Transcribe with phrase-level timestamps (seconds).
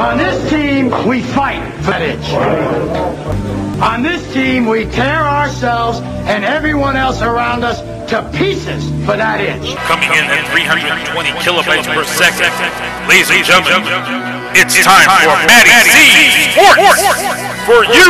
[0.00, 2.32] On this team, we fight for that itch.
[3.82, 9.44] On this team, we tear ourselves and everyone else around us to pieces for that
[9.44, 9.76] itch.
[9.84, 12.48] Coming in at 320 kilobytes per second.
[13.12, 13.84] Ladies and gentlemen,
[14.56, 17.04] it's time for Matty C Sports
[17.68, 18.08] for you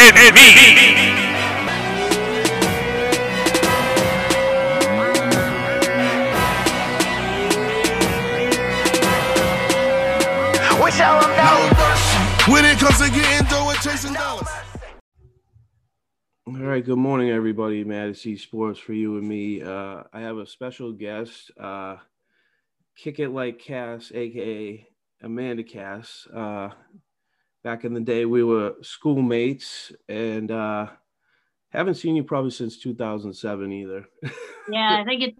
[0.00, 1.11] and me.
[12.52, 14.48] When it comes to getting dough and chasing dollars.
[16.46, 17.82] All right, good morning, everybody.
[17.82, 19.62] Mad C Sports for you and me.
[19.62, 21.96] Uh, I have a special guest, uh,
[22.94, 24.86] Kick It Like Cass, aka
[25.22, 26.26] Amanda Cass.
[26.26, 26.68] Uh,
[27.64, 30.88] back in the day, we were schoolmates, and uh,
[31.70, 34.04] haven't seen you probably since 2007 either.
[34.70, 35.34] Yeah, I think it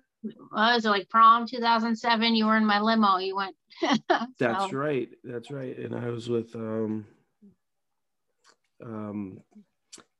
[0.51, 2.34] was like prom 2007.
[2.34, 3.19] You were in my limo.
[3.19, 3.55] You went.
[4.39, 5.09] That's So, right.
[5.25, 5.77] That's right.
[5.77, 7.07] And I was with um,
[8.85, 9.41] um,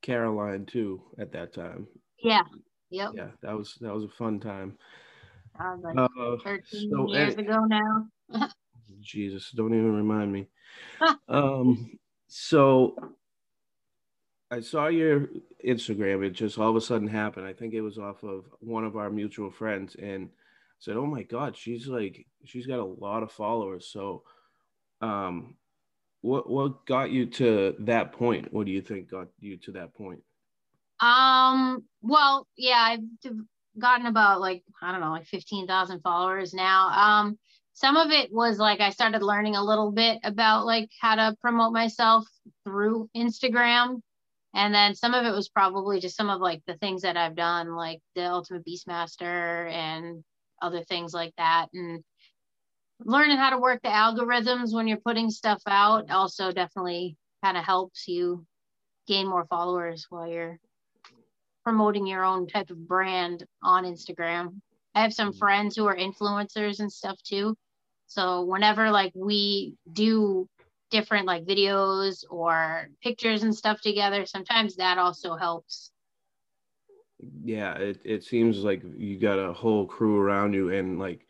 [0.03, 1.87] Caroline too at that time.
[2.23, 2.43] Yeah.
[2.91, 3.13] Yep.
[3.15, 4.77] Yeah, that was that was a fun time.
[5.59, 8.07] That was like Uh, 13 so, years ago now.
[9.01, 10.49] Jesus, don't even remind me.
[11.29, 12.97] um, so
[14.51, 15.29] I saw your
[15.67, 16.25] Instagram.
[16.25, 17.47] It just all of a sudden happened.
[17.47, 20.29] I think it was off of one of our mutual friends, and
[20.83, 24.25] said, "Oh my God, she's like, she's got a lot of followers." So,
[25.01, 25.55] um,
[26.23, 28.53] what what got you to that point?
[28.53, 30.21] What do you think got you to that point?
[30.99, 31.85] Um.
[32.03, 33.33] Well, yeah, I've
[33.79, 36.89] gotten about like I don't know, like 15,000 followers now.
[36.89, 37.39] Um.
[37.75, 41.37] Some of it was like I started learning a little bit about like how to
[41.41, 42.27] promote myself
[42.65, 44.01] through Instagram.
[44.55, 47.35] And then some of it was probably just some of like the things that I've
[47.35, 50.23] done, like the Ultimate Beastmaster and
[50.63, 51.67] other things like that.
[51.75, 52.03] And
[53.01, 57.65] learning how to work the algorithms when you're putting stuff out also definitely kind of
[57.65, 58.47] helps you
[59.07, 60.59] gain more followers while you're
[61.65, 64.61] promoting your own type of brand on Instagram.
[64.95, 65.39] I have some mm-hmm.
[65.39, 67.57] friends who are influencers and stuff too.
[68.07, 70.49] So whenever like we do
[70.91, 75.91] different like videos or pictures and stuff together, sometimes that also helps.
[77.45, 81.27] Yeah, it, it seems like you got a whole crew around you, and like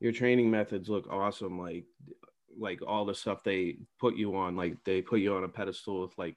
[0.00, 1.58] your training methods look awesome.
[1.58, 1.84] Like
[2.58, 6.02] like all the stuff they put you on, like they put you on a pedestal
[6.02, 6.36] with like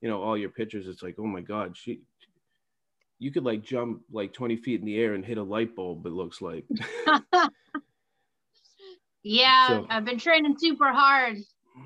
[0.00, 0.86] you know all your pictures.
[0.88, 2.00] It's like oh my god, she
[3.18, 6.04] you could like jump like 20 feet in the air and hit a light bulb.
[6.04, 6.64] It looks like
[9.22, 11.38] Yeah, So- I've been training super hard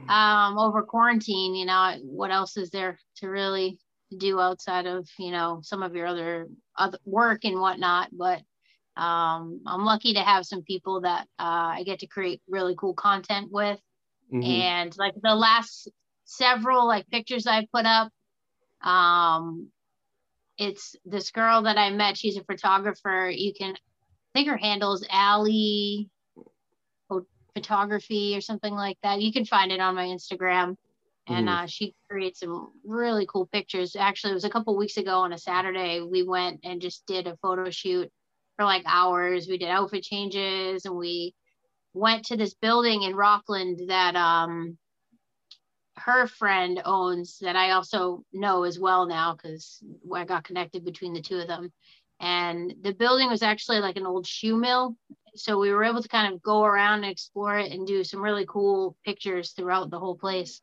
[0.09, 3.79] um over quarantine, you know, what else is there to really
[4.17, 8.41] do outside of, you know, some of your other other work and whatnot, but
[9.01, 12.95] um I'm lucky to have some people that uh I get to create really cool
[12.95, 13.81] content with.
[14.33, 14.45] Mhm.
[14.45, 15.89] and like the last
[16.25, 18.13] several like pictures I put up
[18.83, 19.69] um
[20.59, 23.31] it's this girl that I met she's a photographer.
[23.33, 26.11] You can I think her handle is Allie
[27.55, 29.21] photography or something like that.
[29.21, 30.77] You can find it on my Instagram
[31.29, 31.65] and Mhm.
[31.65, 35.33] uh, she creates some really cool pictures actually it was a couple weeks ago on
[35.33, 38.11] a Saturday we went and just did a photo shoot
[38.57, 41.35] for like hours we did outfit changes and we
[41.95, 44.79] went to this building in Rockland that um
[45.97, 49.83] her friend owns that I also know as well now because
[50.15, 51.73] I got connected between the two of them.
[52.21, 54.97] And the building was actually like an old shoe mill.
[55.35, 58.23] So we were able to kind of go around and explore it and do some
[58.23, 60.61] really cool pictures throughout the whole place.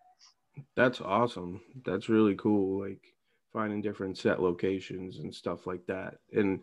[0.76, 1.62] That's awesome.
[1.86, 2.82] That's really cool.
[2.82, 3.02] Like
[3.54, 6.16] finding different set locations and stuff like that.
[6.34, 6.60] And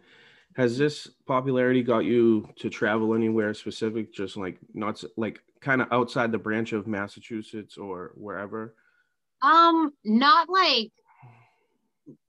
[0.56, 4.12] has this popularity got you to travel anywhere specific?
[4.12, 8.74] Just like not like kind of outside the branch of Massachusetts or wherever?
[9.42, 10.92] Um, not like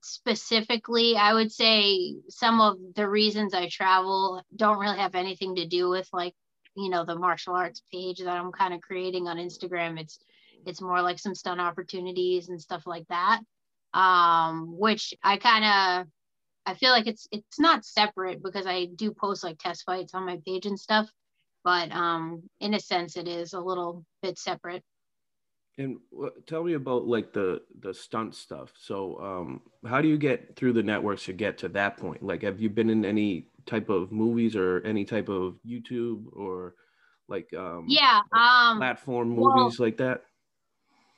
[0.00, 1.16] specifically.
[1.16, 5.90] I would say some of the reasons I travel don't really have anything to do
[5.90, 6.34] with like,
[6.76, 10.00] you know, the martial arts page that I'm kind of creating on Instagram.
[10.00, 10.18] It's
[10.66, 13.40] it's more like some stunt opportunities and stuff like that.
[13.92, 16.06] Um, which I kind of
[16.66, 20.26] I feel like it's it's not separate because I do post like test fights on
[20.26, 21.08] my page and stuff,
[21.62, 24.82] but um in a sense it is a little bit separate.
[25.76, 25.98] And
[26.46, 28.72] tell me about like the the stunt stuff.
[28.78, 32.22] So, um, how do you get through the networks to get to that point?
[32.22, 36.74] Like, have you been in any type of movies or any type of YouTube or
[37.28, 40.22] like um, Yeah, um platform well- movies like that?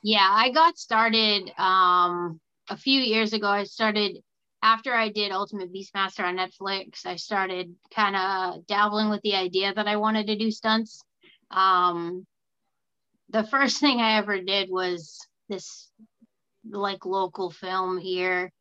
[0.01, 2.39] Yeah, I got started um
[2.69, 3.47] a few years ago.
[3.47, 4.17] I started
[4.61, 7.05] after I did Ultimate Beastmaster on Netflix.
[7.05, 11.01] I started kind of dabbling with the idea that I wanted to do stunts.
[11.51, 12.25] Um
[13.29, 15.91] the first thing I ever did was this
[16.69, 18.51] like local film here.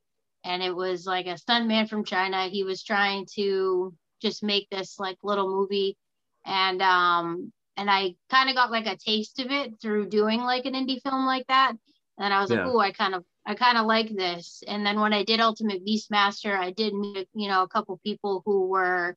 [0.44, 2.48] And it was like a stuntman from China.
[2.48, 5.96] He was trying to just make this like little movie.
[6.44, 10.64] And um and I kind of got like a taste of it through doing like
[10.66, 11.72] an indie film like that.
[12.18, 12.64] And I was yeah.
[12.64, 14.62] like, oh, I kind of I kind of like this.
[14.66, 18.42] And then when I did Ultimate Beastmaster, I did meet, you know, a couple people
[18.44, 19.16] who were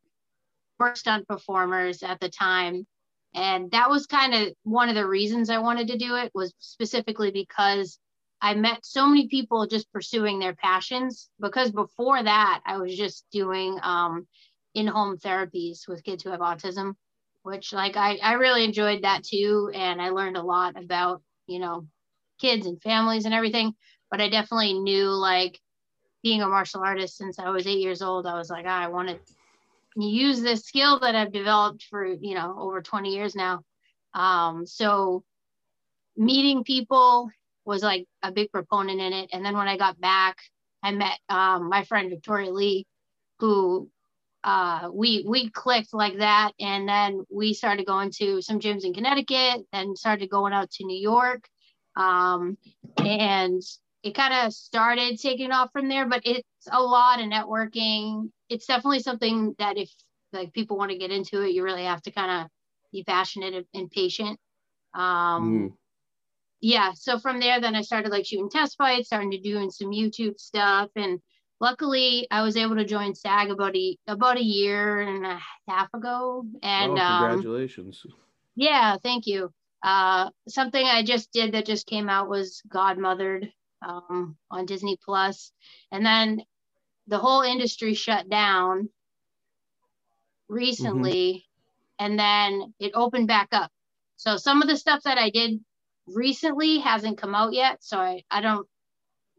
[0.78, 2.86] were stunt performers at the time.
[3.34, 6.54] And that was kind of one of the reasons I wanted to do it was
[6.60, 8.00] specifically because
[8.42, 11.30] I met so many people just pursuing their passions.
[11.40, 14.28] Because before that, I was just doing um,
[14.74, 16.96] in-home therapies with kids who have autism,
[17.44, 19.72] which like I, I really enjoyed that too.
[19.74, 21.88] And I learned a lot about, you know,
[22.40, 23.74] kids and families and everything.
[24.12, 25.60] But I definitely knew like
[26.24, 28.88] being a martial artist since I was eight years old, I was like, ah, I
[28.88, 33.64] want to use this skill that I've developed for, you know, over 20 years now.
[34.14, 35.24] Um, so
[36.18, 37.30] meeting people
[37.66, 39.30] was like a big proponent in it.
[39.32, 40.38] And then when I got back,
[40.84, 42.86] I met um, my friend Victoria Lee,
[43.40, 43.90] who
[44.44, 48.94] uh, we we clicked like that, and then we started going to some gyms in
[48.94, 51.48] Connecticut, and started going out to New York,
[51.96, 52.58] um,
[52.98, 53.62] and
[54.02, 56.08] it kind of started taking off from there.
[56.08, 58.30] But it's a lot of networking.
[58.48, 59.90] It's definitely something that if
[60.32, 62.50] like people want to get into it, you really have to kind of
[62.92, 64.40] be passionate and patient.
[64.94, 65.74] Um, mm.
[66.62, 66.92] Yeah.
[66.94, 70.40] So from there, then I started like shooting test fights, starting to doing some YouTube
[70.40, 71.20] stuff, and
[71.60, 75.90] luckily I was able to join SAG about a about a year and a half
[75.94, 76.46] ago.
[76.64, 78.02] And oh, um, congratulations.
[78.06, 78.14] Um,
[78.56, 79.52] yeah, thank you.
[79.84, 83.52] Uh, something I just did that just came out was Godmothered
[83.82, 85.52] um, on Disney Plus,
[85.92, 86.42] and then
[87.08, 88.90] the whole industry shut down
[90.50, 91.46] recently,
[92.00, 92.06] mm-hmm.
[92.06, 93.72] and then it opened back up.
[94.18, 95.62] So some of the stuff that I did
[96.08, 98.68] recently hasn't come out yet, so I I don't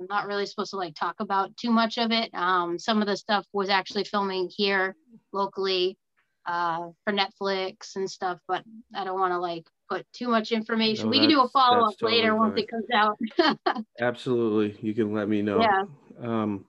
[0.00, 2.30] I'm not really supposed to like talk about too much of it.
[2.34, 4.96] Um, some of the stuff was actually filming here
[5.32, 5.98] locally
[6.46, 8.64] uh, for Netflix and stuff, but
[8.94, 11.06] I don't want to like put too much information.
[11.06, 12.38] No, we can do a follow up totally later fine.
[12.38, 13.84] once it comes out.
[14.00, 15.60] Absolutely, you can let me know.
[15.60, 15.84] Yeah.
[16.22, 16.64] Um,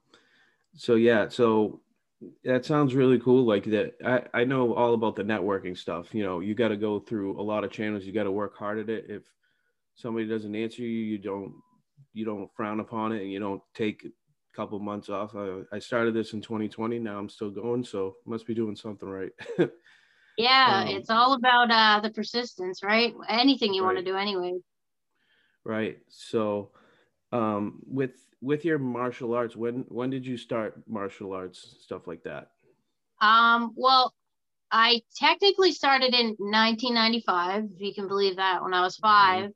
[0.76, 1.80] so yeah, so
[2.44, 3.46] that sounds really cool.
[3.46, 6.14] Like that, I I know all about the networking stuff.
[6.14, 8.04] You know, you got to go through a lot of channels.
[8.04, 9.06] You got to work hard at it.
[9.08, 9.24] If
[9.96, 11.54] somebody doesn't answer you, you don't
[12.14, 15.36] you don't frown upon it and you don't take a couple months off.
[15.36, 17.00] I, I started this in 2020.
[17.00, 19.32] Now I'm still going, so must be doing something right.
[20.38, 23.14] yeah, um, it's all about uh, the persistence, right?
[23.30, 23.96] Anything you right.
[23.96, 24.54] want to do, anyway.
[25.64, 26.00] Right.
[26.10, 26.72] So,
[27.32, 32.24] um, with with your martial arts, when when did you start martial arts stuff like
[32.24, 32.50] that?
[33.22, 33.74] Um.
[33.76, 34.14] Well,
[34.72, 39.52] I technically started in 1995, if you can believe that, when I was 5 mm-hmm.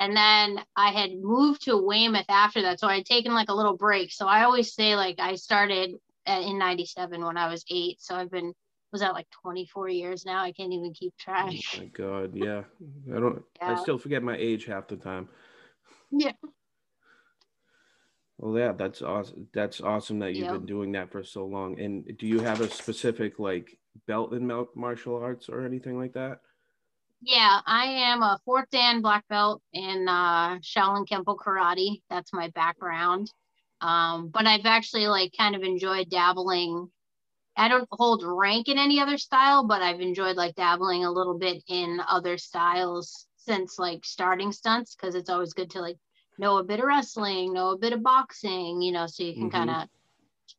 [0.00, 2.80] And then I had moved to Weymouth after that.
[2.80, 4.12] So I had taken like a little break.
[4.12, 5.94] So I always say like I started
[6.26, 8.00] uh, in 97 when I was eight.
[8.00, 8.54] So I've been,
[8.92, 10.42] was that like 24 years now?
[10.42, 11.52] I can't even keep track.
[11.52, 12.34] Oh my God.
[12.34, 12.62] Yeah.
[13.14, 13.72] I don't, yeah.
[13.72, 15.28] I still forget my age half the time.
[16.10, 16.32] Yeah.
[18.38, 19.48] Well, yeah, that's awesome.
[19.52, 21.78] That's awesome that you've been doing that for so long.
[21.78, 23.76] And do you have a specific like
[24.06, 26.40] belt in martial arts or anything like that?
[27.22, 32.00] Yeah, I am a fourth dan black belt in uh, Shaolin Kempo Karate.
[32.08, 33.30] That's my background.
[33.82, 36.90] Um, but I've actually like kind of enjoyed dabbling.
[37.56, 41.38] I don't hold rank in any other style, but I've enjoyed like dabbling a little
[41.38, 45.96] bit in other styles since like starting stunts because it's always good to like
[46.38, 49.50] know a bit of wrestling, know a bit of boxing, you know, so you can
[49.50, 49.68] mm-hmm.
[49.68, 49.88] kind of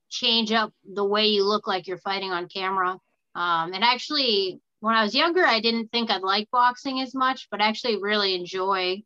[0.10, 2.98] change up the way you look like you're fighting on camera.
[3.34, 7.48] Um, and actually, when I was younger, I didn't think I'd like boxing as much,
[7.50, 9.04] but I actually really enjoy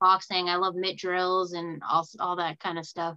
[0.00, 0.48] boxing.
[0.48, 3.16] I love mitt drills and all, all that kind of stuff.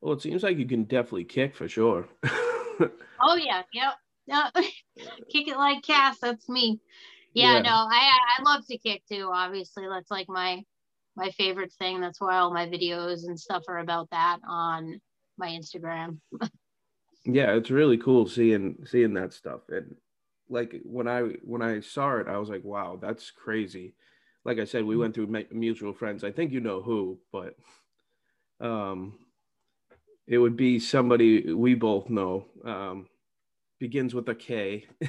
[0.00, 2.08] Well, it seems like you can definitely kick for sure.
[2.24, 3.94] oh yeah, yep,
[4.26, 4.52] yep.
[5.30, 6.18] kick it like Cass.
[6.20, 6.80] That's me.
[7.32, 9.30] Yeah, yeah, no, I I love to kick too.
[9.32, 10.62] Obviously, that's like my
[11.16, 12.00] my favorite thing.
[12.00, 15.00] That's why all my videos and stuff are about that on
[15.38, 16.18] my Instagram.
[17.24, 19.94] yeah, it's really cool seeing seeing that stuff and
[20.48, 23.94] like when I when I saw it, I was like, wow, that's crazy.
[24.44, 25.00] Like I said, we mm-hmm.
[25.00, 26.22] went through mutual friends.
[26.24, 27.56] I think you know who, but
[28.60, 29.18] um,
[30.26, 32.46] it would be somebody we both know.
[32.64, 33.08] Um,
[33.78, 34.86] begins with a K.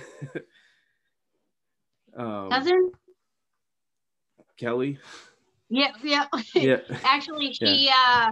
[2.17, 2.91] um, Cousin.
[4.57, 4.99] Kelly.
[5.69, 6.25] Yeah, yeah.
[6.55, 6.77] yeah.
[7.03, 8.29] Actually, she yeah.
[8.29, 8.31] uh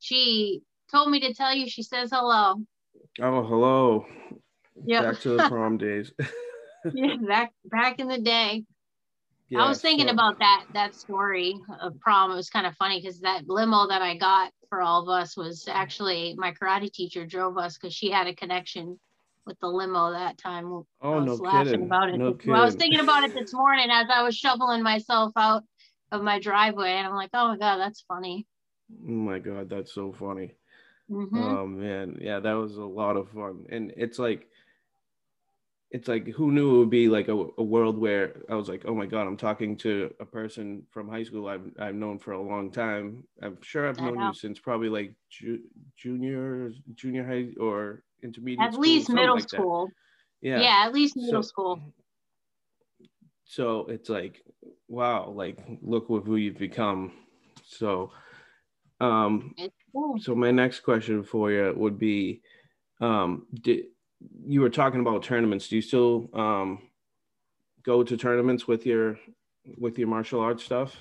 [0.00, 2.56] she told me to tell you she says hello.
[3.20, 4.06] Oh, hello.
[4.84, 5.02] Yeah.
[5.02, 6.12] Back to the prom days.
[6.94, 8.64] yeah, back back in the day.
[9.48, 12.30] Yeah, I was thinking so- about that that story of prom.
[12.30, 15.36] It was kind of funny because that limo that I got for all of us
[15.36, 18.98] was actually my karate teacher drove us because she had a connection
[19.44, 20.66] with the limo that time.
[20.72, 21.86] Oh, I was no laughing kidding.
[21.86, 22.16] about it.
[22.18, 25.64] No Well, I was thinking about it this morning as I was shoveling myself out
[26.10, 28.46] of my driveway, and I'm like, oh my god, that's funny.
[29.06, 30.52] Oh my god, that's so funny.
[31.10, 34.48] hmm Oh man, yeah, that was a lot of fun, and it's like,
[35.94, 38.82] it's like who knew it would be like a, a world where I was like,
[38.86, 42.32] oh my god, I'm talking to a person from high school I've I've known for
[42.32, 43.24] a long time.
[43.42, 44.28] I'm sure I've I known know.
[44.28, 45.62] you since probably like ju-
[45.96, 48.66] junior junior high or intermediate.
[48.66, 49.50] At school, least middle like that.
[49.50, 49.88] school.
[50.40, 50.60] Yeah.
[50.60, 50.82] Yeah.
[50.86, 51.80] at least middle So- school.
[53.44, 54.42] So it's like,
[54.88, 57.12] wow, like look with who you've become.
[57.66, 58.12] So,
[59.00, 59.54] um,
[59.92, 60.16] cool.
[60.20, 62.40] So my next question for you would be,
[63.00, 63.86] um, did
[64.46, 65.68] you were talking about tournaments?
[65.68, 66.82] Do you still um,
[67.84, 69.18] go to tournaments with your
[69.78, 70.96] with your martial arts stuff?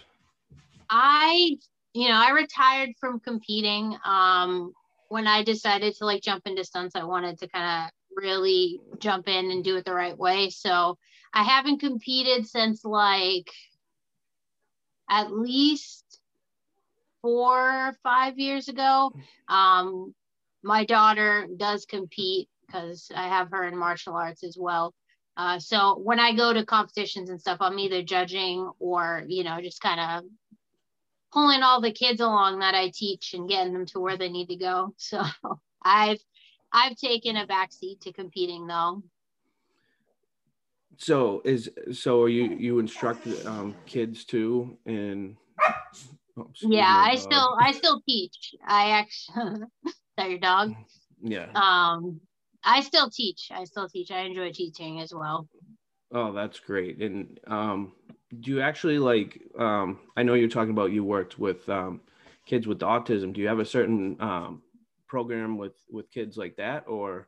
[0.89, 1.57] I,
[1.93, 3.97] you know, I retired from competing.
[4.05, 4.73] Um,
[5.09, 9.27] when I decided to like jump into stunts, I wanted to kind of really jump
[9.27, 10.49] in and do it the right way.
[10.49, 10.97] So
[11.33, 13.49] I haven't competed since like
[15.09, 16.19] at least
[17.21, 19.11] four or five years ago.
[19.47, 20.13] Um,
[20.63, 24.93] my daughter does compete because I have her in martial arts as well.
[25.37, 29.61] Uh, so when I go to competitions and stuff, I'm either judging or, you know,
[29.61, 30.29] just kind of
[31.31, 34.49] pulling all the kids along that I teach and getting them to where they need
[34.49, 34.93] to go.
[34.97, 35.21] So
[35.83, 36.19] I've
[36.73, 39.03] I've taken a backseat to competing though.
[40.97, 44.77] So is so are you you instruct um, kids too?
[44.85, 45.37] And
[46.37, 47.21] oh, Yeah, I dog.
[47.21, 48.53] still I still teach.
[48.67, 50.75] I actually is that your dog?
[51.23, 51.47] yeah.
[51.55, 52.21] Um
[52.63, 53.49] I still teach.
[53.51, 54.11] I still teach.
[54.11, 55.47] I enjoy teaching as well.
[56.13, 57.01] Oh, that's great.
[57.01, 57.93] And um,
[58.39, 59.41] do you actually like?
[59.57, 62.01] Um, I know you're talking about you worked with um,
[62.45, 63.33] kids with autism.
[63.33, 64.61] Do you have a certain um,
[65.07, 67.27] program with with kids like that, or?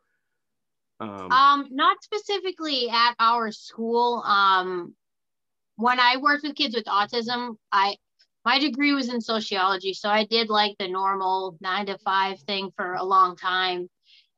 [0.99, 4.21] Um, Um, not specifically at our school.
[4.25, 4.93] Um,
[5.75, 7.95] when I worked with kids with autism, I
[8.45, 12.71] my degree was in sociology, so I did like the normal nine to five thing
[12.75, 13.89] for a long time,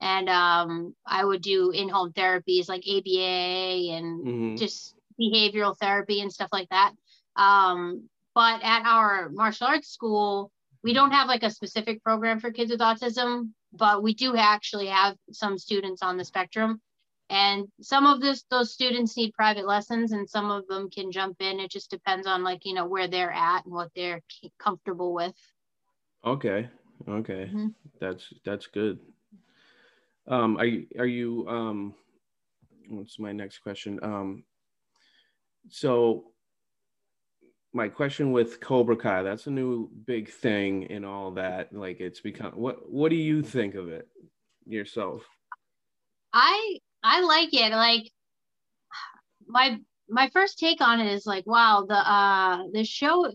[0.02, 4.58] and um, I would do in-home therapies like ABA and mhm.
[4.58, 6.94] just behavioral therapy and stuff like that.
[7.36, 10.52] Um, but at our martial arts school,
[10.84, 14.88] we don't have like a specific program for kids with autism, but we do actually
[14.88, 16.82] have some students on the spectrum.
[17.30, 21.38] And some of this, those students need private lessons, and some of them can jump
[21.40, 21.60] in.
[21.60, 24.22] It just depends on like you know where they're at and what they're
[24.60, 25.34] comfortable with.
[26.24, 26.70] Okay.
[27.08, 27.50] Okay.
[27.52, 27.74] Mhm.
[28.00, 29.00] That's that's good.
[30.28, 31.94] Um, are you are you um,
[32.90, 34.00] what's my next question?
[34.02, 34.44] Um,
[35.70, 36.26] so
[37.74, 41.74] my question with Cobra Kai, that's a new big thing and all that.
[41.74, 44.08] Like it's become what what do you think of it
[44.66, 45.24] yourself?
[46.34, 47.72] I I like it.
[47.72, 48.10] Like
[49.48, 49.80] my
[50.10, 53.32] my first take on it is like, wow, the uh the show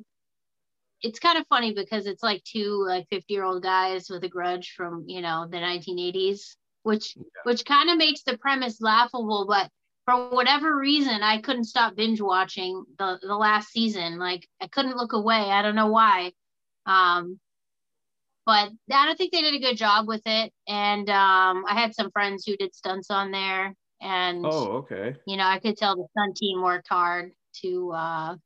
[1.03, 4.29] it's kind of funny because it's like two like 50 year old guys with a
[4.29, 9.71] grudge from you know the 1980s which which kind of makes the premise laughable but
[10.07, 14.19] for whatever reason i couldn't stop binge watching the the last season.
[14.19, 15.51] Like i couldn't look away.
[15.51, 16.33] I don't know why.
[16.87, 17.39] Um
[18.47, 20.53] but i don't think they did a good job with it.
[20.67, 23.75] And um i had some friends who did stunts on there.
[24.01, 25.17] And Oh, okay.
[25.27, 27.33] you know, I could tell the stunt team worked hard
[27.63, 28.37] to, uh,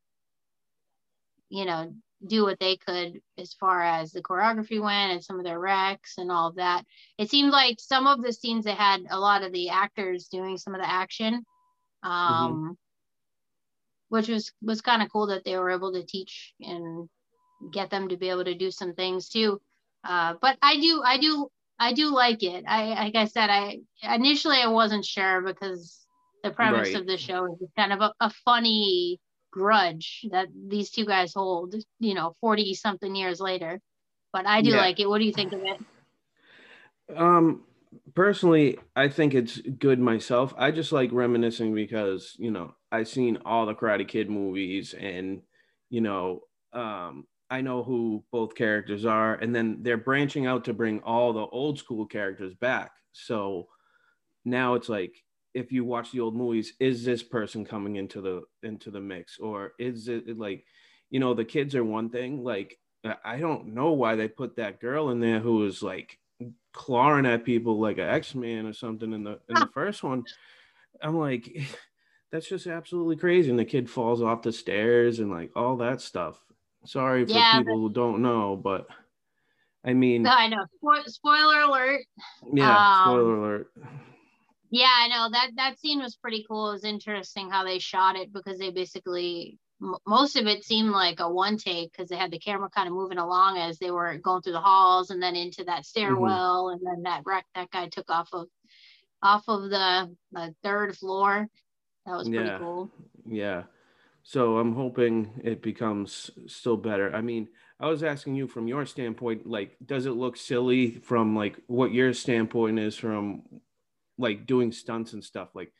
[1.48, 1.94] you know,
[2.26, 6.18] do what they could as far as the choreography went and some of their recs
[6.18, 6.84] and all of that.
[7.18, 10.56] It seemed like some of the scenes they had a lot of the actors doing
[10.58, 11.44] some of the action,
[12.02, 12.76] um,
[14.08, 17.08] which was was kind of cool that they were able to teach and
[17.72, 19.60] get them to be able to do some things too.
[20.04, 22.64] Uh, but I do, I do I do like it.
[22.66, 26.06] I like I said, I initially I wasn't sure because
[26.42, 26.94] the premise Right.
[26.94, 29.20] of the show is kind of a, a funny
[29.54, 33.80] grudge that these two guys hold, you know, 40 something years later.
[34.32, 34.78] But I do Yeah.
[34.78, 35.08] like it.
[35.08, 37.16] What do you think of it?
[37.16, 37.62] Um,
[38.14, 40.52] personally, I think it's good myself.
[40.58, 45.42] I just like reminiscing because you know I've seen all the Karate Kid movies, and
[45.88, 46.40] you know,
[46.72, 51.32] um, I know who both characters are, and then they're branching out to bring all
[51.32, 52.90] the old school characters back.
[53.12, 53.68] So
[54.44, 55.14] now it's like
[55.54, 59.38] if you watch the old movies, is this person coming into the into the mix,
[59.38, 60.64] or is it like,
[61.10, 62.42] you know, the kids are one thing.
[62.44, 62.78] Like
[63.24, 66.18] I- don't know why they put that girl in there who was like
[66.72, 70.24] clawing at people like an X-Man or something in the in the first one.
[71.02, 71.56] I'm like,
[72.32, 73.50] that's just absolutely crazy.
[73.50, 76.42] And the kid falls off the stairs and like all that stuff.
[76.86, 78.86] Sorry for Yeah, people who don't know, but
[79.84, 80.64] I mean, no, I know.
[80.82, 82.00] Spo- spoiler alert.
[82.52, 83.72] yeah, um, spoiler alert.
[84.74, 86.70] Yeah, I know that that scene was pretty cool.
[86.70, 90.90] It was interesting how they shot it because they basically m- most of it seemed
[90.90, 93.92] like a one take because they had the camera kind of moving along as they
[93.92, 95.82] were going through the halls and then into that mm-hmm.
[95.82, 98.48] stairwell and then that wreck that guy took off of
[99.22, 101.46] off of the, the third floor.
[102.04, 102.58] That was pretty Yeah.
[102.58, 102.90] cool.
[103.24, 103.62] Yeah.
[104.24, 107.14] So I'm hoping it becomes still better.
[107.14, 107.46] I mean,
[107.78, 111.92] I was asking you from your standpoint, like, does it look silly from like what
[111.92, 113.42] your standpoint is from
[114.18, 115.50] like doing stunts and stuff?
[115.54, 115.72] Like,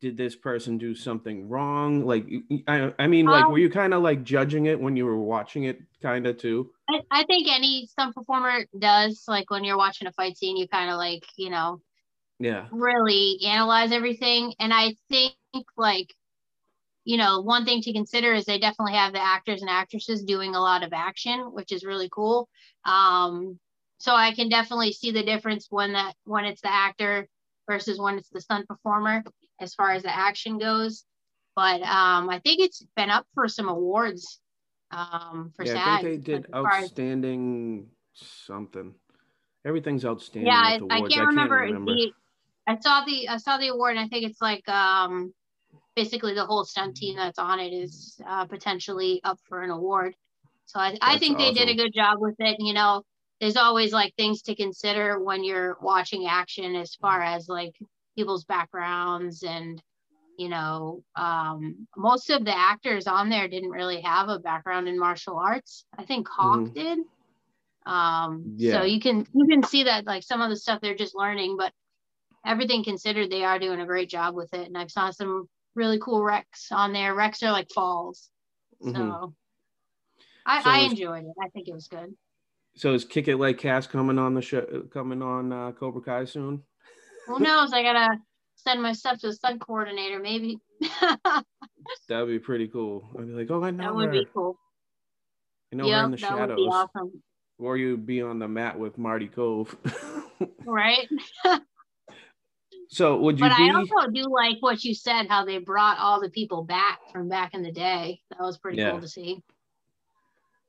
[0.00, 2.04] did this person do something wrong?
[2.04, 2.26] Like,
[2.66, 5.18] I, I mean, like, Um, were you kind of like judging it when you were
[5.18, 6.70] watching it, kind of too?
[6.88, 10.68] I, I think any stunt performer does like when you're watching a fight scene, you
[10.68, 11.80] kind of like, you know,
[12.38, 12.70] Yeah.
[12.70, 14.54] really analyze everything.
[14.60, 15.36] And I think
[15.76, 16.14] like,
[17.04, 20.54] you know, one thing to consider is they definitely have the actors and actresses doing
[20.54, 22.48] a lot of action, which is really cool.
[22.84, 23.58] Um,
[23.98, 27.28] so I can definitely see the difference when that when it's the actor
[27.72, 29.24] versus when it's the stunt performer
[29.60, 31.04] as far as the action goes.
[31.56, 34.40] But um, I think it's been up for some awards
[34.90, 35.88] um, for yeah, SAG.
[35.88, 38.94] I think they did far as- outstanding something.
[39.64, 40.52] Everything's outstanding.
[40.52, 42.12] yeah I, with I can't remember, the
[42.66, 45.32] i saw the i saw the award and i think it's like um
[45.94, 50.14] basically the whole stunt team that's on it is uh, potentially up for an award
[50.66, 53.04] so i, I think they did a good job with it you know
[53.42, 57.74] there's always like things to consider when you're watching action as far as like
[58.16, 59.82] people's backgrounds and
[60.38, 64.96] you know um most of the actors on there didn't really have a background in
[64.96, 65.84] martial arts.
[65.98, 66.72] I think hawk Mhm.
[66.72, 67.00] did.
[67.84, 68.78] Um Yeah.
[68.78, 71.56] so you can you can see that like some of the stuff they're just learning
[71.56, 71.72] but
[72.46, 74.68] everything considered they are doing a great job with it.
[74.68, 77.12] And i've saw some really cool wrecks on there.
[77.12, 78.30] Wrecks are like falls.
[78.82, 79.34] So Mhm.
[80.46, 81.34] I, So I enjoyed it.
[81.42, 82.14] I think it was good
[82.74, 84.84] So is Kick It Like Cass coming on the show?
[84.92, 86.62] Coming on uh, Cobra Kai soon?
[87.26, 88.18] who knows i gotta
[88.56, 90.58] send my stuff to the stunt coordinator maybe
[92.08, 93.08] That'd be pretty cool.
[93.18, 94.12] I'd be like, oh, I know that would her.
[94.12, 94.58] be cool
[95.72, 97.22] I know yeah in the that would be awesome
[97.58, 99.72] Or you'd be on the mat with Marty Kove.
[100.66, 101.08] right
[102.88, 103.70] so would you but be?
[103.70, 107.28] i also do like what you said how they brought all the people back from
[107.28, 108.90] back in the day that was pretty Yeah.
[108.90, 109.40] cool to see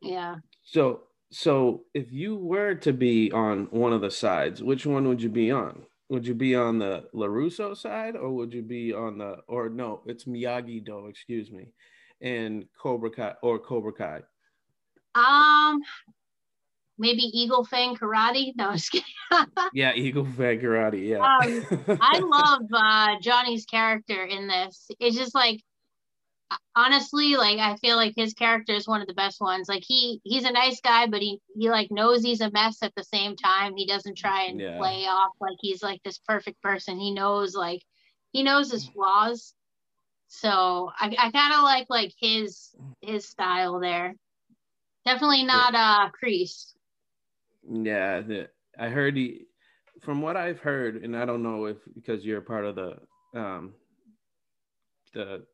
[0.02, 1.02] yeah So
[1.34, 5.30] so if you were to be on one of the sides, which one would you
[5.30, 5.84] be on?
[6.10, 9.38] Would you be on the Larusso side, or would you be on the?
[9.48, 11.08] Or no, it's Miyagi Do.
[11.08, 11.74] Excuse me,
[12.22, 14.22] and Cobra Kai or Cobra Kai.
[15.15, 15.82] Um,
[16.98, 18.54] maybe Eagle Fang Karate.
[18.56, 19.06] No, I'm just kidding.
[19.74, 21.08] Yeah, Eagle Fang Karate.
[21.08, 21.17] Yeah.
[21.17, 24.88] Um, I love uh, Johnny's character in this.
[25.00, 25.62] It's just like,
[26.76, 29.68] honestly, like I feel like his character is one of the best ones.
[29.70, 32.94] Like he he's a nice guy, but he he like knows he's a mess at
[32.96, 33.76] the same time.
[33.76, 34.78] He doesn't try and Yeah.
[34.78, 37.00] play off like he's like this perfect person.
[37.00, 37.82] He knows like
[38.32, 39.54] he knows his flaws.
[40.28, 44.16] So I, I kind of like like his his style there.
[45.06, 46.74] Definitely not uh Kreese.
[47.70, 49.46] Yeah, the, I heard he,
[50.02, 52.98] from what I've heard, and I don't know if because you're part of the
[53.38, 53.74] um
[55.13, 55.46] the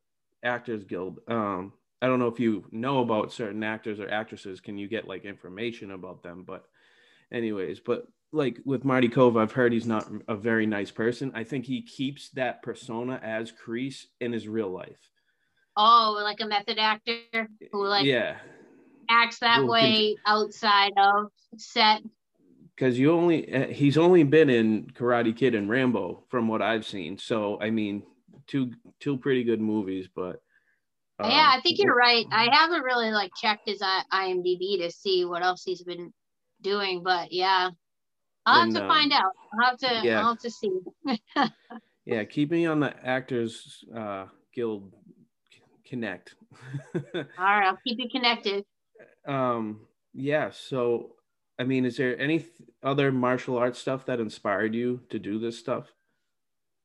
[0.42, 1.20] Actors Guild.
[1.28, 1.72] Um,
[2.02, 4.60] I don't know if you know about certain actors or actresses.
[4.60, 6.44] Can you get like information about them?
[6.46, 6.64] But,
[7.30, 11.32] anyways, but like with Marty Kove, I've heard he's not a very nice person.
[11.34, 15.10] I think he keeps that persona as Kreese in his real life.
[15.76, 18.36] Oh, like a method actor who like yeah,
[19.08, 22.02] acts that way outside of set.
[22.74, 26.86] because you only uh, he's only been in Karate Kid and Rambo from what I've
[26.86, 27.18] seen.
[27.18, 28.02] So I mean,
[28.50, 30.42] two two pretty good movies, but
[31.18, 32.26] um, yeah, I think you're right.
[32.32, 36.12] I haven't really like checked his IMDb to see what else he's been
[36.60, 37.70] doing, but yeah,
[38.44, 39.32] I'll have to find out.
[39.52, 40.00] I'll have to.
[40.06, 40.20] yeah.
[40.20, 40.70] I'll have to see.
[42.06, 44.92] Yeah, keep me on the Actors uh, Guild
[45.86, 46.34] Connect.
[46.94, 48.64] All right, I'll keep you connected.
[49.28, 49.82] um,
[50.12, 50.50] yeah.
[50.50, 51.12] So
[51.58, 52.50] I mean, is there any th-
[52.82, 55.92] other martial arts stuff that inspired you to do this stuff,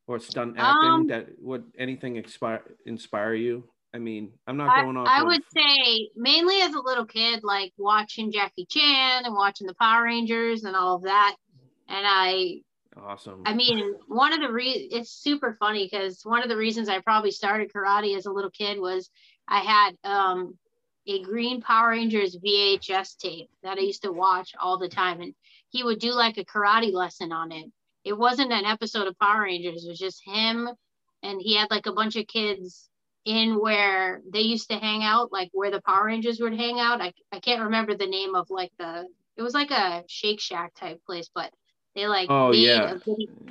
[0.07, 3.67] or stunt acting Um, that would anything inspire inspire you?
[3.93, 5.07] I mean, I'm not I, going off.
[5.07, 9.67] I of- would say mainly as a little kid, like watching Jackie Chan and watching
[9.67, 11.35] the Power Rangers and all of that.
[11.87, 12.61] And I
[12.97, 13.43] awesome.
[13.45, 16.99] I mean, one of the re it's super funny because one of the reasons I
[16.99, 19.09] probably started karate as a little kid was
[19.47, 20.57] I had um
[21.07, 25.33] a green Power Rangers VHS tape that I used to watch all the time, and
[25.69, 27.71] he would do like a karate lesson on it.
[28.05, 30.69] It wasn't an episode of Power Rangers; it was just him,
[31.23, 32.89] and he had like a bunch of kids
[33.25, 37.01] in where they used to hang out, like where the Power Rangers would hang out.
[37.01, 40.73] I, I can't remember the name of like the it was like a Shake Shack
[40.75, 41.51] type place, but
[41.95, 42.93] they like Oh, made yeah.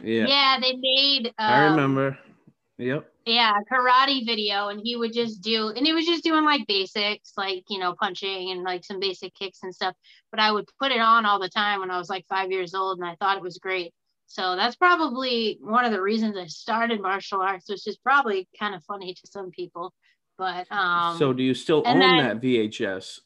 [0.02, 0.26] Yeah.
[0.26, 2.18] yeah they made I um, remember.
[2.78, 3.10] Yep.
[3.24, 7.32] yeah karate video and he would just do and he was just doing like basics
[7.36, 9.94] like you know punching and like some basic kicks and stuff
[10.32, 12.74] but i would put it on all the time when i was like five years
[12.74, 13.92] old and i thought it was great
[14.26, 18.74] so that's probably one of the reasons i started martial arts which is probably kind
[18.74, 19.92] of funny to some people
[20.38, 23.20] but um so do you still own then- that VHS?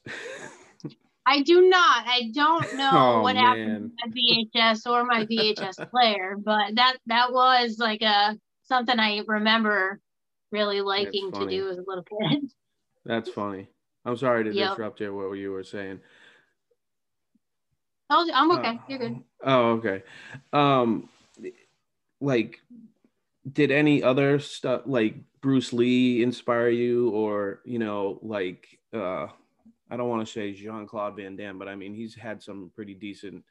[1.27, 3.93] i do not i don't know Oh, what happened man.
[3.99, 9.23] to my vhs or my vhs player but that that was like a something i
[9.27, 10.01] remember
[10.53, 12.51] really liking to do as a little kid
[13.05, 13.69] That's funny.
[14.05, 14.71] I'm sorry to Yep.
[14.71, 15.15] disrupt you.
[15.15, 16.01] What you were saying?
[18.11, 18.69] Oh, I'm okay.
[18.69, 19.25] Uh, You're good.
[19.45, 20.03] Oh, okay.
[20.53, 21.09] Um,
[22.21, 22.61] like,
[23.53, 29.27] did any other stuff like Bruce Lee inspire you, or you know, like, uh,
[29.91, 32.71] I don't want to say Jean Claude Van Damme, but I mean, he's had some
[32.75, 33.45] pretty decent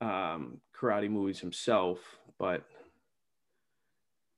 [0.00, 1.98] um, karate movies himself.
[2.38, 2.64] But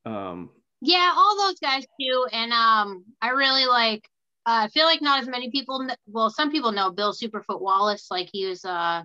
[0.05, 2.27] um, Yeah, all those guys too.
[2.33, 4.09] And um, I really like.
[4.47, 5.81] Uh, I feel like not as many people.
[5.81, 8.07] Kn- well, some people know Bill Superfoot Wallace.
[8.11, 9.03] Like he was uh,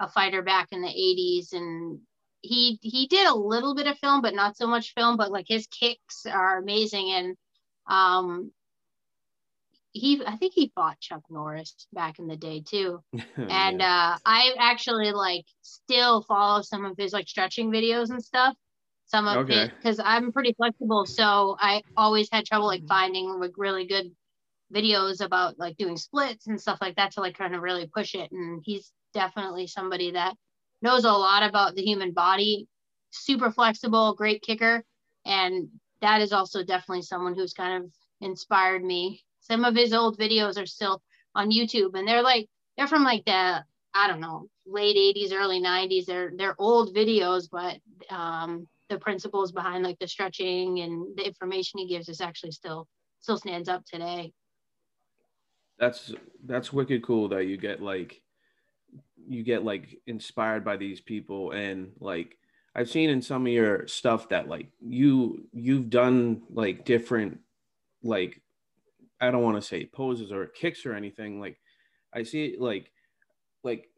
[0.00, 2.00] a fighter back in the '80s, and
[2.42, 5.16] he he did a little bit of film, but not so much film.
[5.16, 7.36] But like his kicks are amazing, and
[7.86, 8.52] um,
[9.92, 13.02] he I think he fought Chuck Norris back in the day too.
[13.48, 14.14] and yeah.
[14.14, 18.54] uh i actually like still follow some of his like stretching videos and stuff
[19.06, 19.64] some of Okay.
[19.64, 24.06] it because i'm pretty flexible so i always had trouble like finding like really good
[24.74, 28.14] videos about like doing splits and stuff like that to like kind of really push
[28.14, 30.34] it and he's definitely somebody that
[30.82, 32.68] knows a lot about the human body
[33.10, 34.84] super flexible great kicker
[35.24, 35.68] and
[36.00, 39.24] that is also definitely someone who's kind of inspired me.
[39.40, 41.02] Some of his old videos are still
[41.34, 43.64] on youtube and they're like they're from like the
[43.96, 47.78] I don't know late 80s early 90s they're they're old videos but
[48.14, 52.86] um the principles behind like the stretching and the information he gives is actually still
[53.20, 54.32] still stands up today.
[55.78, 58.20] That's that's wicked cool that you get like
[59.28, 62.36] you get like inspired by these people and like
[62.74, 67.40] I've seen in some of your stuff that like you you've done like different
[68.02, 68.40] like
[69.20, 71.58] I don't want to say poses or kicks or anything like
[72.12, 72.90] I see it like
[73.62, 73.88] like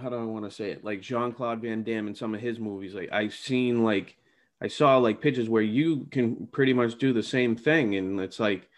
[0.00, 0.84] how do I want to say it?
[0.84, 4.16] Like Jean-Claude Van Damme in some of his movies like I've seen like
[4.60, 8.40] I saw like pictures where you can pretty much do the same thing and it's
[8.40, 8.68] like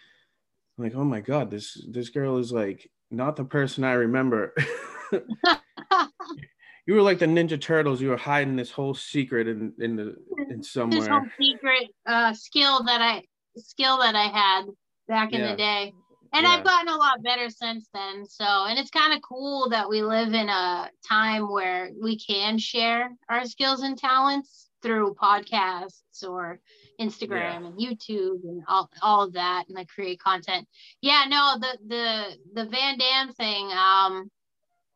[0.76, 4.54] like oh my god this this girl is like not the person I remember
[6.86, 10.16] you were like the ninja turtles you were hiding this whole secret in in the
[10.50, 11.00] in somewhere.
[11.00, 13.22] this whole secret uh skill that I
[13.56, 14.66] skill that I had
[15.08, 15.50] back in Yeah.
[15.52, 15.92] the day
[16.32, 16.50] and Yeah.
[16.50, 20.02] I've gotten a lot better since then so and it's kind of cool that we
[20.02, 26.60] live in a time where we can share our skills and talents through podcasts or
[27.00, 30.66] Instagram and YouTube and all, all of that and like create content.
[31.00, 34.30] Yeah, no, the the the Van Damme thing, um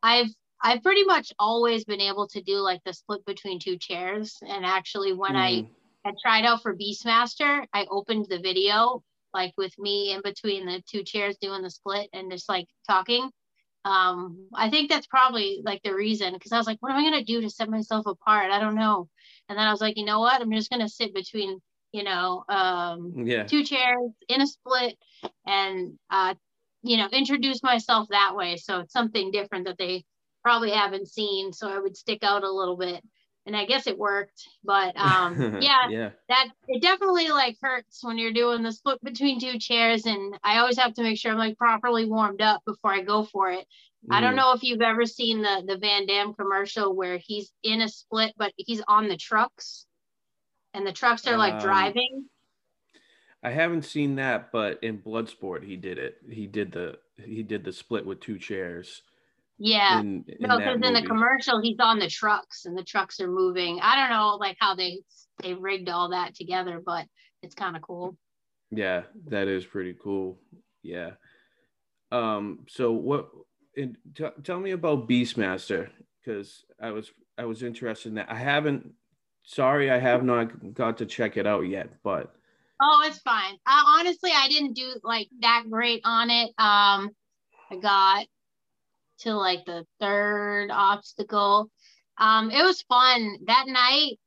[0.03, 0.29] I've
[0.63, 4.39] I've pretty much always been able to do like the split between two chairs.
[4.47, 5.69] And actually when I Mm.
[6.05, 10.81] had tried out for Beastmaster, I opened the video like with me in between the
[10.87, 13.31] two chairs doing the split and just like talking.
[13.85, 17.03] Um, I think that's probably like the reason because I was like, what am I
[17.03, 18.51] gonna do to set myself apart?
[18.51, 19.09] I don't know.
[19.49, 20.41] And then I was like, you know what?
[20.41, 21.59] I'm just gonna sit between,
[21.93, 24.97] you know, um, yeah two chairs in a split
[25.45, 26.35] and uh,
[26.83, 28.57] you know, introduce myself that way.
[28.57, 30.05] So it's something different that they
[30.43, 31.53] probably haven't seen.
[31.53, 33.03] So I would stick out a little bit.
[33.45, 34.47] And I guess it worked.
[34.63, 39.39] But um yeah, yeah that it definitely like hurts when you're doing the split between
[39.39, 42.93] two chairs and i always have to make sure i'm like properly warmed up before
[42.93, 43.67] i go for it
[44.09, 44.37] i don't Mm.
[44.37, 48.33] know if you've ever seen the the van damme commercial where he's in a split
[48.37, 49.85] but he's on the trucks
[50.73, 52.25] and the trucks are like Um, driving
[53.43, 56.17] I haven't seen that, but in Bloodsport he did it.
[56.29, 59.03] He did the he did the split with two chairs.
[59.59, 63.19] yeah In, in no because in the commercial he's on the trucks and the trucks
[63.19, 65.01] are moving i don't know like how they
[65.43, 67.05] they rigged all that together but
[67.43, 68.17] it's kind of cool
[68.71, 70.39] Yeah, that is pretty cool.
[70.81, 71.11] Yeah.
[72.11, 72.65] Um.
[72.67, 73.29] So what?
[73.77, 78.31] And t- tell me about Beastmaster because I was I was interested in that.
[78.31, 78.93] I haven't.
[79.43, 82.01] Sorry, I have not got to check it out yet.
[82.03, 82.33] But
[82.85, 83.55] Oh, it's fine.
[83.65, 86.49] I, honestly, I didn't do like that great on it.
[86.57, 87.11] Um,
[87.71, 88.25] I got
[89.19, 91.69] to like the third obstacle.
[92.17, 94.19] Um, it was fun that night.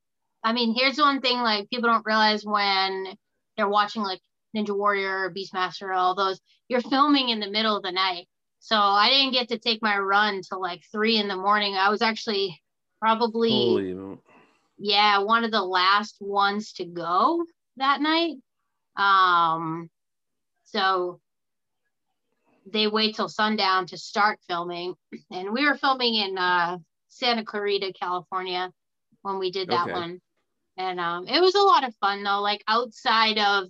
[0.43, 3.15] I mean, here's one thing like people don't realize when
[3.59, 4.21] they're watching like
[4.57, 8.27] Ninja Warrior, Beastmaster, all those, you're filming in the middle of the night.
[8.61, 11.75] So I didn't get to take my run till like three in the morning.
[11.75, 12.59] I was actually
[13.03, 13.95] probably,
[14.79, 17.45] yeah, one of the last ones to go
[17.77, 18.37] that night.
[18.97, 19.91] Um,
[20.65, 21.21] so
[22.71, 24.95] they wait till sundown to start filming,
[25.31, 26.79] and we were filming in uh,
[27.09, 28.73] Santa Clarita, California,
[29.23, 29.93] when we did that Okay.
[29.93, 30.21] one,
[30.77, 32.41] and um, it was a lot of fun though.
[32.41, 33.69] Like outside of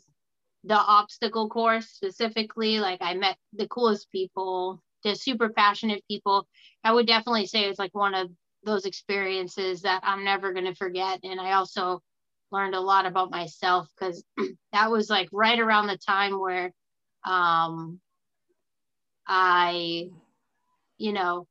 [0.64, 6.48] the obstacle course specifically, like I met the coolest people, the super passionate people.
[6.82, 8.30] I would definitely say it's like one of
[8.64, 11.20] those experiences that I'm never going to forget.
[11.22, 12.02] And I also
[12.50, 14.24] learned a lot about myself because
[14.72, 16.72] that was like right around the time where
[17.24, 18.00] um,
[19.26, 20.10] I,
[20.98, 21.46] you know,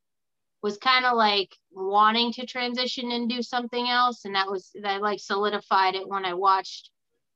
[0.62, 4.26] was kind of like wanting to transition and do something else.
[4.26, 6.90] And that was, that like solidified it when I watched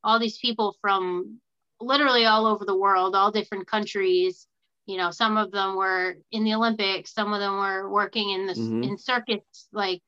[0.03, 1.39] all these people from
[1.79, 4.47] literally all over the world, all different countries.
[4.85, 8.47] You know, some of them were in the Olympics, some of them were working in
[8.47, 8.83] the Mhm.
[8.83, 10.01] in circuits like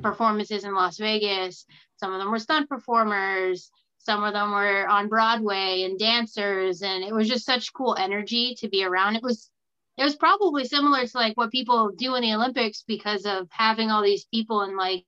[0.00, 1.66] performances in Las Vegas.
[1.96, 3.70] Some of them were stunt performers.
[3.98, 8.54] Some of them were on Broadway and dancers, and it was just such cool energy
[8.60, 9.16] to be around.
[9.16, 9.50] It was
[9.96, 13.90] it was probably similar to like what people do in the Olympics because of having
[13.90, 15.04] all these people in like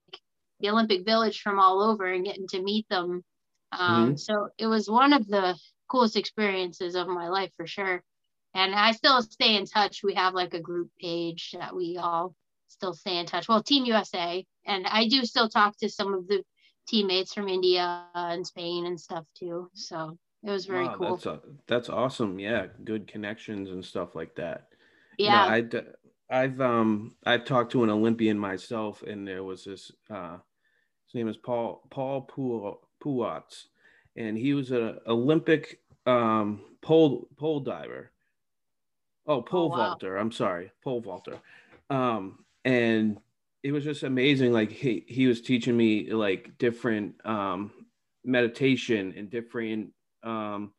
[0.59, 3.23] the Olympic Village from all over and getting to meet them.
[3.71, 5.57] Um, So it was one of the
[5.89, 8.03] coolest experiences of my life for sure.
[8.55, 10.03] And I still stay in touch.
[10.03, 12.35] We have like a group page that we all
[12.69, 13.47] still stay in touch.
[13.49, 16.43] Well, Team USA, and I do still talk to some of the
[16.87, 19.69] teammates from India and Spain and stuff too.
[19.73, 21.11] So it was very wow, cool.
[21.11, 22.39] That's a, that's awesome.
[22.39, 24.69] Yeah, good connections and stuff like that.
[25.17, 25.45] yeah.
[25.45, 25.81] I d-
[26.29, 30.37] I've um I've talked to an Olympian myself, and there was this uh,
[31.07, 33.65] his name is Paul Paul Pu- Puatz,
[34.15, 38.11] and he was an Olympic um pole pole diver.
[39.27, 39.89] Oh, pole wow.
[39.91, 40.17] vaulter.
[40.17, 41.39] I'm sorry, pole vaulter.
[41.89, 43.17] Um, and
[43.63, 44.53] it was just amazing.
[44.53, 47.71] Like he he was teaching me like different um
[48.23, 49.91] meditation and different
[50.23, 50.71] um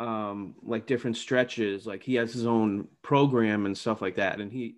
[0.00, 4.50] um like different stretches like he has his own program and stuff like that and
[4.50, 4.74] he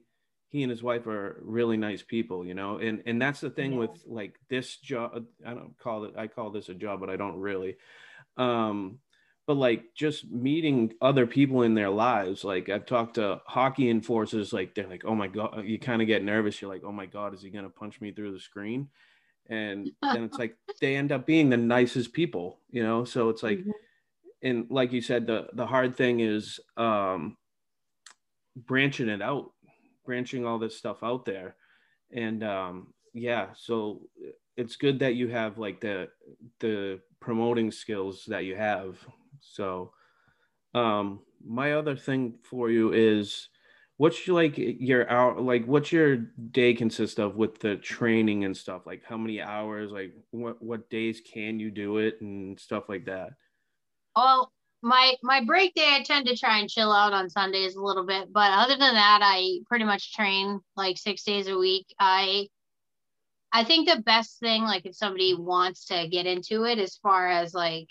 [0.51, 3.73] he and his wife are really nice people you know and and that's the thing
[3.73, 3.79] Yeah.
[3.79, 7.17] with like this job i don't call it i call this a job but i
[7.17, 7.77] don't really
[8.37, 8.99] um
[9.47, 14.53] but like just meeting other people in their lives like i've talked to hockey enforcers
[14.53, 17.07] like they're like oh my god you kind of get nervous you're like oh my
[17.07, 18.89] god is he going to punch me through the screen?
[19.51, 23.05] And then it's like they end up being the nicest people you know?
[23.05, 23.73] So it's like Mhm.
[24.43, 27.37] and like you said the the hard thing is um
[28.57, 29.53] branching it out
[30.07, 31.57] branching all this stuff out there.
[32.11, 34.09] And um yeah so
[34.57, 36.09] it's good that you have like the
[36.61, 38.99] the promoting skills that you have
[39.41, 39.93] so
[40.75, 43.49] um my other thing for you is
[43.97, 48.57] what's your, like your hour like what's your day consist of with the training and
[48.57, 48.83] stuff?
[48.87, 49.91] Like how many hours?
[49.93, 53.31] Like what what days can you do it and stuff like that?
[54.17, 57.83] Well, my my break day, I tend to try and chill out on Sundays a
[57.83, 61.87] little bit, but other than that, I pretty much train like six days a week.
[61.99, 62.49] I
[63.53, 67.29] I think the best thing, like if somebody wants to get into it, as far
[67.29, 67.87] as like,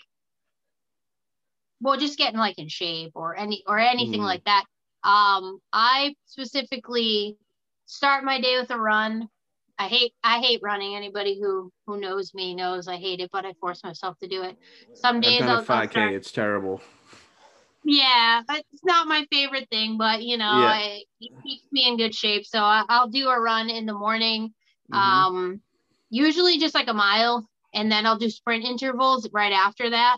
[1.84, 4.24] well, just getting like in shape or any or anything Mhm.
[4.24, 4.64] like that.
[5.04, 7.36] Um, I specifically
[7.84, 9.28] start my day with a run.
[9.78, 10.96] I hate I hate running.
[10.96, 14.42] Anybody who who knows me knows I hate it, but I force myself to do
[14.42, 14.56] it.
[14.94, 16.80] Some days i've done I'll, a I'll 5k start- it's terrible
[17.86, 20.72] yeah, it's not my favorite thing, but you know, Yeah.
[20.72, 22.46] I, it keeps me in good shape.
[22.46, 24.54] So I, I'll do a run in the morning,
[24.90, 24.96] Mhm.
[24.96, 25.60] um,
[26.08, 30.16] usually just like a mile, and then I'll do sprint intervals right after that.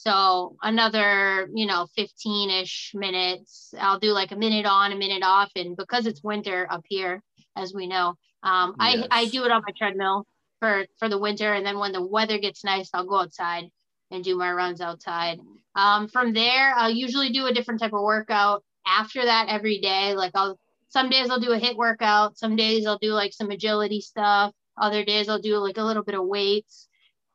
[0.00, 3.74] So another, you know, 15 ish minutes.
[3.78, 5.50] I'll do like a minute on, a minute off.
[5.56, 7.22] And because it's winter up here,
[7.54, 10.26] as we know, um, I, I do it on my treadmill
[10.58, 11.52] for, for the winter.
[11.52, 13.64] And then when the weather gets nice, I'll go outside
[14.10, 15.38] and do my runs outside.
[15.74, 20.14] Um, from there, I'll usually do a different type of workout after that every day.
[20.14, 20.58] Like I'll,
[20.88, 22.38] some days I'll do a hit workout.
[22.38, 24.54] Some days I'll do like some agility stuff.
[24.80, 26.88] Other days I'll do like a little bit of weights,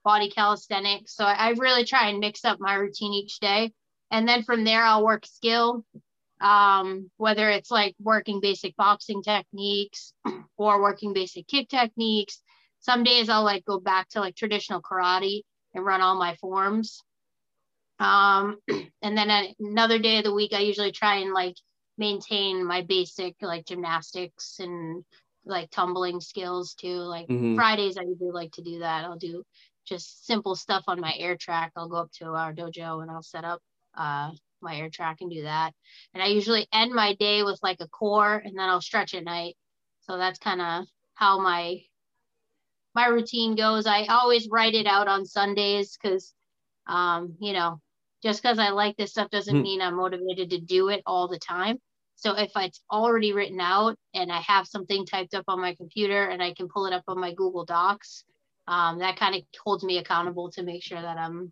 [0.05, 1.15] body calisthenics.
[1.17, 3.73] So I, I really try and mix up my routine each day.
[4.11, 5.83] And then from there, I'll work skill,
[6.39, 10.13] um, whether it's like working basic boxing techniques
[10.57, 12.41] or working basic kick techniques.
[12.79, 15.41] Some days I'll like go back to like traditional karate
[15.73, 17.01] and run all my forms.
[17.99, 18.59] Um,
[19.01, 21.55] and then another day of the week, I usually try and like
[21.97, 25.03] maintain my basic like gymnastics and
[25.45, 26.97] like tumbling skills too.
[26.99, 27.55] Like Mhm.
[27.55, 29.05] Fridays, I usually like to do that.
[29.05, 29.43] I'll do
[29.85, 31.71] just simple stuff on my air track.
[31.75, 33.61] I'll go up to our dojo and I'll set up
[33.95, 35.73] uh, my air track and do that.
[36.13, 39.23] And I usually end my day with like a core and then I'll stretch at
[39.23, 39.55] night.
[40.01, 41.81] So that's kind of how my
[42.93, 43.85] my routine goes.
[43.85, 46.33] I always write it out on Sundays because
[46.87, 47.81] um, you know,
[48.23, 49.61] just because I like this stuff doesn't hmm.
[49.61, 51.77] mean I'm motivated to do it all the time.
[52.15, 56.29] So if it's already written out and I have something typed up on my computer
[56.29, 58.23] and I can pull it up on my Google Docs,
[58.67, 61.51] um, that kind of holds me accountable to make sure that I'm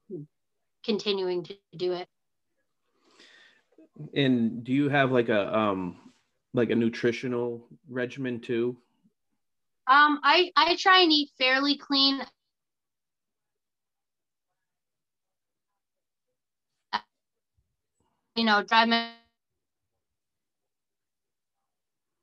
[0.83, 2.07] continuing to do it.
[4.15, 6.11] And do you have like a um
[6.53, 8.77] like a nutritional regimen too?
[9.87, 12.21] Um, I I try and eat fairly clean.
[18.35, 18.89] You know, drive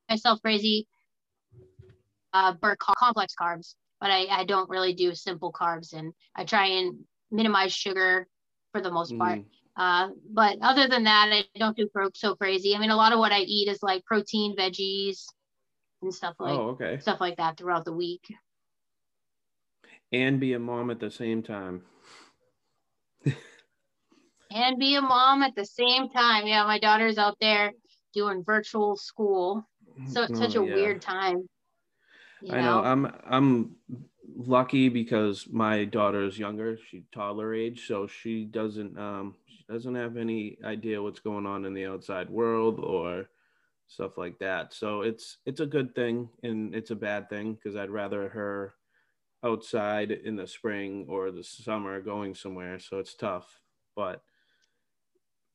[0.08, 0.88] myself crazy.
[2.32, 2.54] Uh,
[2.98, 6.98] complex carbs, but I I don't really do simple carbs, and I try and
[7.30, 8.26] minimize sugar
[8.72, 9.40] for the most part.
[9.40, 9.44] Mm.
[9.76, 12.74] Uh, but other than that, I don't do so crazy.
[12.74, 15.24] I mean, a lot of what I eat is like protein, veggies,
[16.02, 16.98] and stuff like oh, okay.
[16.98, 18.22] stuff like that throughout the week.
[20.12, 21.82] And be a mom at the same time.
[24.50, 26.46] and be a mom at the same time.
[26.46, 27.72] Yeah, my daughter's out there
[28.12, 29.64] doing virtual school.
[30.08, 30.74] So it's oh, such a yeah.
[30.74, 31.48] weird time.
[32.48, 32.82] I know?
[32.82, 32.84] know.
[32.84, 33.76] I'm I'm
[34.36, 36.78] lucky because my daughter is younger.
[36.90, 41.64] She's toddler age, so she doesn't um she doesn't have any idea what's going on
[41.64, 43.28] in the outside world or
[43.86, 44.72] stuff like that.
[44.72, 48.74] So it's it's a good thing and it's a bad thing because I'd rather her
[49.44, 52.78] outside in the spring or the summer going somewhere.
[52.78, 53.60] So it's tough,
[53.96, 54.22] but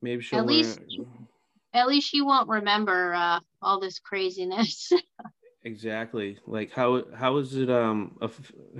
[0.02, 1.28] maybe she'll at least learn.
[1.72, 4.92] at least she won't remember uh, all this craziness.
[5.66, 6.38] exactly.
[6.46, 8.18] Like how how is it um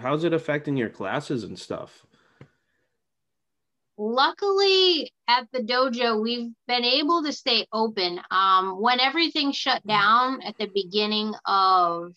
[0.01, 2.07] how is it affecting your classes and stuff?
[3.99, 10.43] luckily at the dojo we've been able to stay open um, when everything shut down
[10.43, 12.15] at the beginning of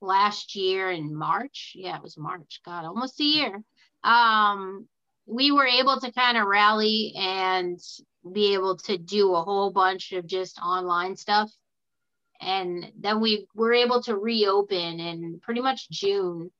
[0.00, 3.62] last year in march yeah it was march god almost a year
[4.04, 4.86] um,
[5.26, 7.80] we were able to kind of rally and
[8.32, 11.50] be able to do a whole bunch of just online stuff
[12.40, 16.50] and then we were able to reopen in pretty much june.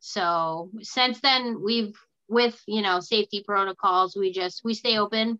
[0.00, 1.94] So since then we've
[2.28, 5.38] with you know safety protocols we just we stay open.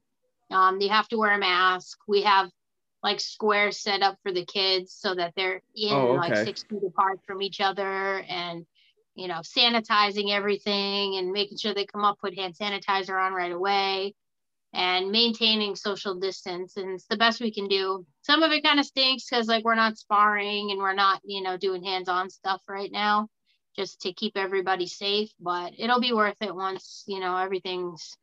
[0.50, 1.98] Um, you have to wear a mask.
[2.06, 2.50] We have
[3.02, 6.18] like squares set up for the kids so that they're in oh, okay.
[6.18, 8.64] like six feet apart from each other and
[9.14, 13.52] you know sanitizing everything and making sure they come up with hand sanitizer on right
[13.52, 14.14] away
[14.74, 18.80] and maintaining social distance and it's the best we can do some of it kind
[18.80, 22.62] of stinks because like we're not sparring and we're not you know doing hands-on stuff
[22.68, 23.28] right now
[23.76, 25.30] just to keep everybody safe.
[25.40, 28.16] But it'll be worth it once, you know, everything's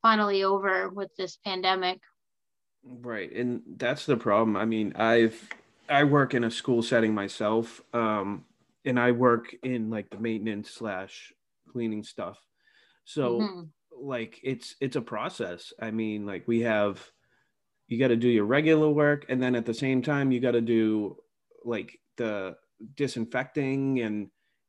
[0.00, 2.00] finally over with this pandemic.
[2.84, 3.30] Right.
[3.32, 4.56] And that's the problem.
[4.56, 5.48] I mean, I've,
[5.88, 7.80] I work in a school setting myself.
[7.92, 8.44] Um,
[8.84, 11.32] and I work in like the maintenance slash
[11.70, 12.38] cleaning stuff.
[13.04, 13.62] So mm-hmm.
[14.02, 15.72] Like it's it's a process.
[15.80, 17.00] I mean, like we have
[17.88, 20.52] you got to do your regular work and then at the same time you got
[20.52, 21.16] to do
[21.64, 22.56] like the
[22.94, 24.28] disinfecting and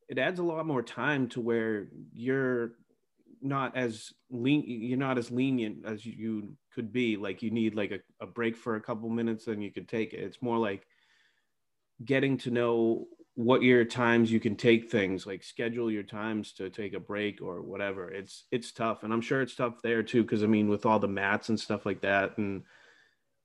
[0.10, 2.74] it adds a lot more time to where you're
[3.42, 7.92] not as lean you're not as lenient as you could be like you need like
[7.92, 10.86] a, a break for a couple minutes then you could take it it's more like
[12.04, 16.70] getting to know what your times you can take things like schedule your times to
[16.70, 18.12] take a break or whatever.
[18.12, 21.00] It's it's tough and i'm sure it's tough there too because i mean with all
[21.00, 22.64] the mats and stuff like that and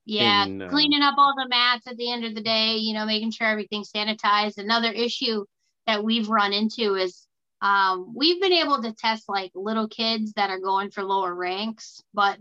[0.05, 2.93] yeah and, uh, cleaning up all the mats at the end of the day you
[2.93, 4.57] know making sure everything's sanitized.
[4.57, 5.43] Another issue
[5.87, 7.25] that we've run into is
[7.61, 12.01] um, we've been able to test like little kids that are going for lower ranks,
[12.13, 12.37] but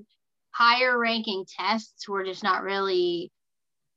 [0.51, 3.33] higher ranking tests, we're just not really,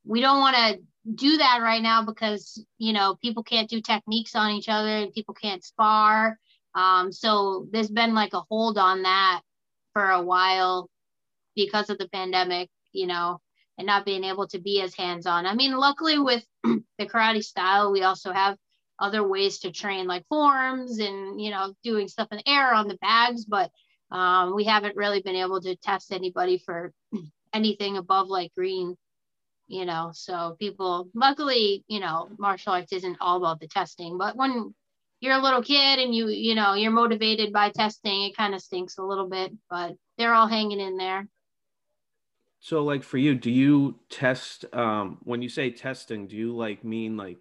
[0.06, 0.80] we don't want to
[1.16, 5.14] do that right now because, you know, people can't do techniques on each other and
[5.14, 6.38] people can't spar.
[6.76, 9.42] Um, so there's been like a hold on that
[9.94, 10.90] for a while
[11.56, 13.40] because of the pandemic, you know,
[13.78, 15.46] and not being able to be as hands on.
[15.46, 18.58] I mean, luckily with the karate style, we also have
[19.02, 22.88] other ways to train like forms and you know doing stuff in the air on
[22.88, 23.72] the bags but
[24.12, 26.94] um, we haven't really been able to test anybody for
[27.54, 28.96] anything above like green
[29.72, 34.36] you know so people luckily you know martial arts isn't all about the testing but
[34.36, 34.74] when
[35.20, 38.62] you're a little kid and you you know you're motivated by testing it kind of
[38.62, 41.28] stinks a little bit but they're all hanging in there
[42.60, 46.84] so like for you do you test um when you say testing do you like
[46.84, 47.38] mean like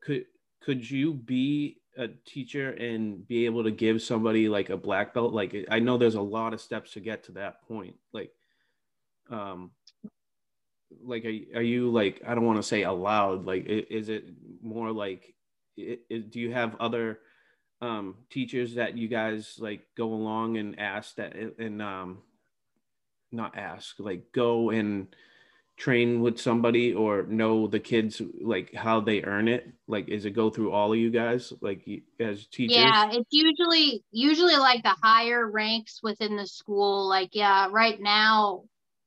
[0.00, 0.24] could
[0.62, 5.32] could you be a teacher and be able to give somebody like a black belt?
[5.32, 7.96] Like I know there's a lot of steps to get to that point.
[8.12, 8.30] Like,
[9.30, 9.72] um,
[11.04, 13.46] like are, are you like I don't want to say allowed.
[13.46, 14.24] Like, is it
[14.62, 15.34] more like,
[15.76, 17.18] it, it, do you have other
[17.80, 22.18] um, teachers that you guys like go along and ask that and um,
[23.32, 25.08] not ask like go and
[25.76, 30.30] train with somebody or know the kids like how they earn it like is it
[30.30, 31.84] go through all of you guys like
[32.20, 37.68] as teachers yeah it's usually usually like the higher ranks within the school like yeah
[37.72, 38.62] right now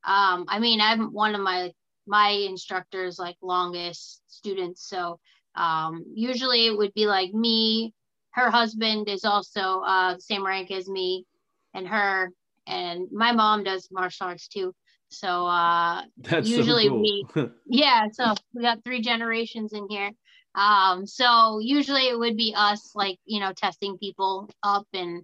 [0.06, 1.72] um i mean i'm one of my
[2.08, 5.20] my instructors like longest students so
[5.56, 7.94] um usually it would be like me
[8.32, 11.26] her husband is also uh same rank as me
[11.74, 12.32] and her
[12.68, 14.74] and my mom does martial arts too
[15.10, 17.02] so uh That's usually so cool.
[17.02, 17.26] we
[17.68, 20.12] yeah so we got three generations in here
[20.56, 25.24] um so usually it would be us like you know testing people up and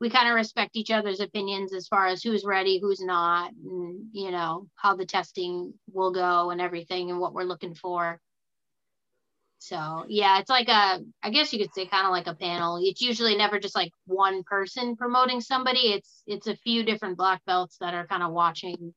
[0.00, 4.06] we kind of respect each other's opinions as far as who's ready who's not and
[4.12, 8.20] you know how the testing will go and everything and what we're looking for
[9.58, 12.78] so yeah it's like a i guess you could say kind of like a panel
[12.82, 17.40] it's usually never just like one person promoting somebody it's it's a few different black
[17.46, 18.94] belts that are kind of watching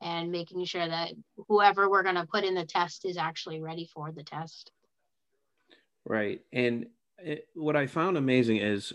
[0.00, 1.12] and making sure that
[1.48, 4.70] whoever we're going to put in the test is actually ready for the test.
[6.04, 6.40] Right.
[6.52, 6.86] And
[7.18, 8.92] it, what I found amazing is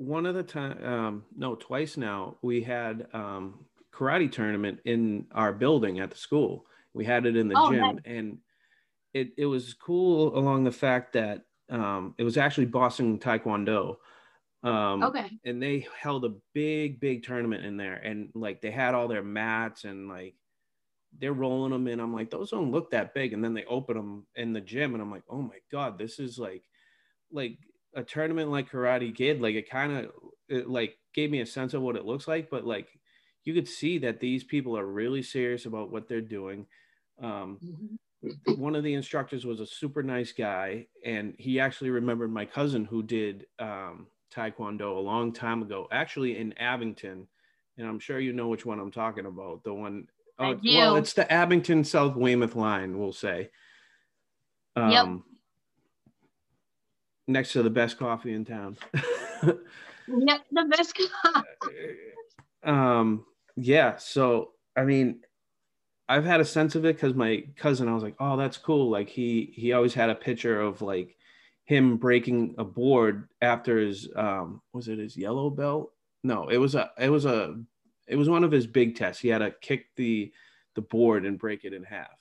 [0.00, 5.52] one of the time, um, no, twice now, we had um, karate tournament in our
[5.52, 6.66] building at the school.
[6.94, 8.00] We had it in the Oh, gym, nice.
[8.04, 8.40] and
[9.14, 13.96] it it was cool along the fact that um, it was actually Boston Taekwondo.
[14.62, 15.40] Um, Okay.
[15.44, 19.22] and they held a big big tournament in there and like they had all their
[19.24, 20.36] mats and like
[21.18, 23.96] they're rolling them in i'm like those don't look that big and then they open
[23.96, 26.64] them in the gym and i'm like oh my god this is like
[27.30, 27.58] like
[27.94, 31.82] a tournament like karate kid like it kind of like gave me a sense of
[31.82, 32.88] what it looks like but like
[33.44, 36.66] you could see that these people are really serious about what they're doing.
[37.22, 37.58] Um,
[38.56, 42.84] one of the instructors was a super nice guy and he actually remembered my cousin
[42.84, 47.26] who did um, taekwondo a long time ago actually in abington
[47.76, 50.06] and i'm sure you know which one i'm talking about the one
[50.38, 53.50] oh, well it's the abington south weymouth line we'll say.
[54.76, 55.06] Um, Yep.
[57.32, 58.76] Next to the best coffee in town.
[60.08, 61.00] Yep, the best.
[62.64, 63.24] um
[63.56, 65.20] yeah so i mean
[66.10, 68.90] i've had a sense of it because my cousin i was like oh that's cool.
[68.90, 71.16] Like he he always had a picture of like
[71.64, 75.92] him breaking a board after his um was it his yellow belt?
[76.22, 77.56] No it was a it was a
[78.06, 79.22] it was one of his big tests.
[79.22, 80.32] He had to kick the
[80.74, 82.19] the board and break it in half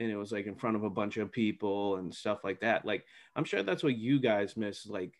[0.00, 2.84] and it was like in front of a bunch of people and stuff like that
[2.84, 3.04] like
[3.36, 5.12] i'm sure that's what you guys miss like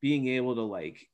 [0.00, 1.08] being able to like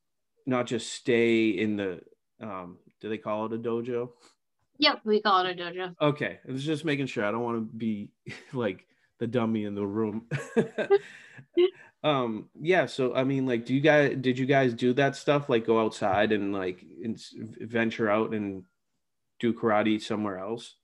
[0.47, 2.01] not just stay in the
[2.41, 4.11] um do they call it a dojo?
[4.79, 5.95] Yep, we call it a dojo.
[6.01, 8.11] okay i was just making sure i don't want to be
[8.53, 8.87] like
[9.19, 10.27] the dummy in the room.
[12.05, 15.49] Um yeah so i mean like do you guys did you guys do that stuff
[15.49, 17.19] like go outside and like and
[17.63, 18.65] venture out and
[19.41, 20.75] do karate somewhere else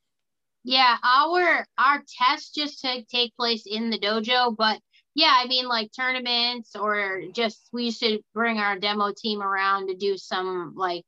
[0.64, 4.80] Yeah, our our tests just take take place in the dojo, but
[5.14, 9.88] yeah, I mean like tournaments or just we used to bring our demo team around
[9.88, 11.04] to do some like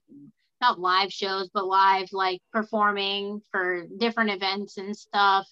[0.60, 5.46] not live shows, but live like performing for different events and stuff.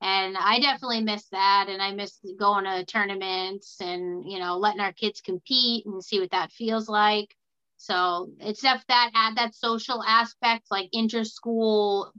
[0.00, 1.66] And I definitely miss that.
[1.68, 6.20] And I miss going to tournaments and, you know, letting our kids compete and see
[6.20, 7.34] what that feels like.
[7.76, 12.12] So it's def- that add that social aspect, like inter-school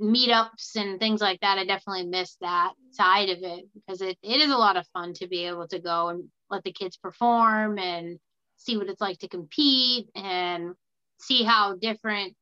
[0.00, 1.58] meetups and things like that.
[1.58, 5.12] I definitely miss that side of it because it, it is a lot of fun
[5.14, 8.18] to be able to go and let the kids perform and
[8.56, 10.74] see what it's like to compete and
[11.20, 12.34] see how different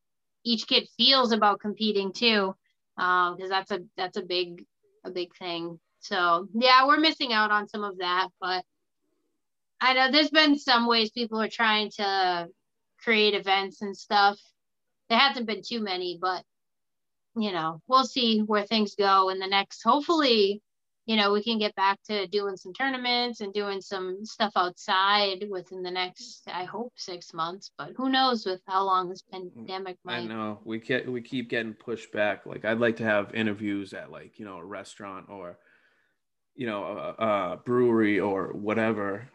[0.45, 2.55] each kid feels about competing too.
[2.99, 4.65] Um, because that's a that's a big
[5.05, 5.79] a big thing.
[6.01, 8.65] So yeah, we're missing out on some of that, but
[9.81, 12.49] I know there's been some ways people are trying to
[13.03, 14.39] create events and stuff.
[15.09, 16.43] There hasn't been too many, but
[17.37, 19.83] you know, we'll see where things go in the next.
[19.83, 20.63] Hopefully,
[21.05, 25.45] you know, we can get back to doing some tournaments and doing some stuff outside
[25.49, 27.71] within the next, I hope, six months.
[27.79, 30.17] But who knows with how long this pandemic might.
[30.17, 32.47] I know we get we keep getting pushed back.
[32.47, 35.59] Like I'd like to have interviews at like you know a restaurant or
[36.55, 36.85] you know
[37.19, 39.29] a, a brewery or whatever,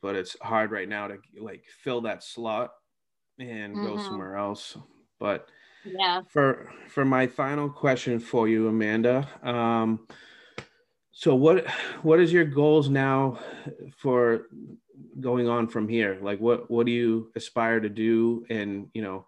[0.00, 2.72] but it's hard right now to like fill that slot
[3.38, 4.00] and go Mhm.
[4.00, 4.76] somewhere else.
[5.20, 5.48] But
[5.84, 6.22] Yeah.
[6.28, 10.06] for for my final question for you, Amanda, um,
[11.12, 11.66] So what
[12.02, 13.38] what is your goals now
[13.96, 14.48] for
[15.20, 16.18] going on from here?
[16.20, 18.44] Like what what do you aspire to do?
[18.50, 19.26] And you know,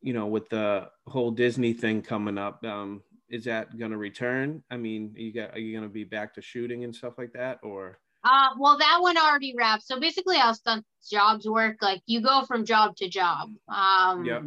[0.00, 4.62] you know, with the whole Disney thing coming up, um, is that going to return?
[4.70, 7.32] I mean, you got are you going to be back to shooting and stuff like
[7.32, 7.98] that, or?
[8.22, 9.82] Uh, well, that one already wrapped.
[9.86, 13.50] So basically, how stunt jobs work, like you go from job to job.
[13.68, 14.42] Um, Yep.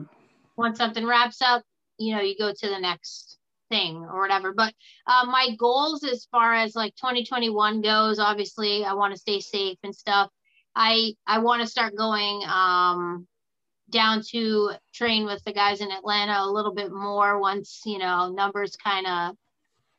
[0.56, 1.64] Once something wraps up,
[1.98, 3.38] you know, you go to the next
[3.70, 4.54] thing or whatever.
[4.54, 4.74] But
[5.08, 9.78] uh, my goals as far as like 2021 goes, obviously, I want to stay safe
[9.84, 10.30] and stuff.
[10.76, 13.28] I I want to start going um,
[13.90, 18.32] down to train with the guys in Atlanta a little bit more once you know
[18.32, 19.36] numbers kind of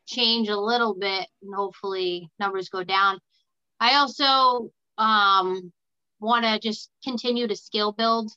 [0.07, 3.19] change a little bit and hopefully numbers go down.
[3.81, 5.73] I also um,
[6.21, 8.31] want to just continue to skill build.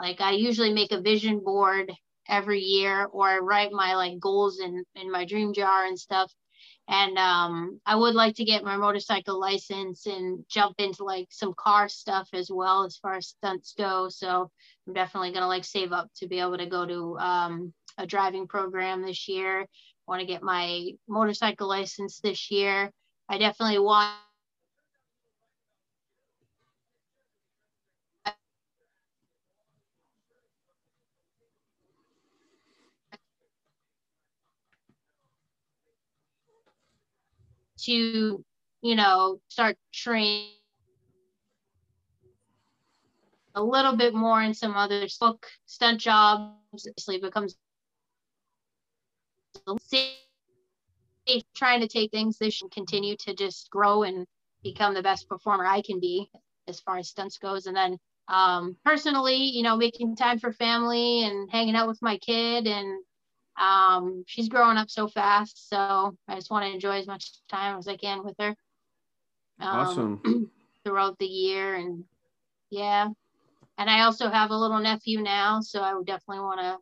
[0.00, 1.92] Like I usually make a vision board
[2.28, 6.32] every year or I write my like goals in, in my dream jar and stuff.
[6.90, 11.52] And um, I would like to get my motorcycle license and jump into like some
[11.54, 14.08] car stuff as well as far as stunts go.
[14.08, 14.50] So
[14.86, 18.46] I'm definitely gonna like save up to be able to go to um, a driving
[18.46, 19.66] program this year.
[20.06, 22.90] Want to get my motorcycle license this year.
[23.28, 24.14] I definitely want
[37.84, 38.44] to,
[38.82, 40.50] you know, start training
[43.54, 46.86] a little bit more in some other book stunt jobs.
[46.86, 47.56] Obviously, becomes
[49.82, 50.14] safe,
[51.54, 54.26] trying to take things this should continue to just grow and
[54.62, 56.30] become the best performer I can be
[56.68, 57.66] as far as stunts goes.
[57.66, 57.98] And then
[58.28, 63.02] um, personally, you know, making time for family and hanging out with my kid and
[63.58, 67.78] um, she's growing up so fast, so I just want to enjoy as much time
[67.78, 68.54] as I can with her.
[69.60, 70.50] Um, Awesome.
[70.84, 72.04] throughout the year, and
[72.70, 73.08] yeah,
[73.78, 76.78] and I also have a little nephew now, so I would definitely want to.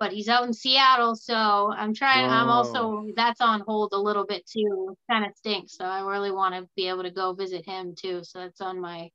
[0.00, 2.24] But he's out in Seattle, so I'm trying.
[2.26, 4.96] I'm also that's on hold a little bit too.
[5.10, 8.22] Kind of stinks, so I really want to be able to go visit him too.
[8.22, 9.10] So that's on my